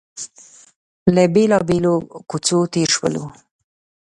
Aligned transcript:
له 1.15 1.23
بېلابېلو 1.33 1.93
کوڅو 2.29 2.59
تېر 2.73 2.89
شولو. 2.95 3.25